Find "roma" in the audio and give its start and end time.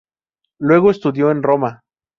1.43-1.81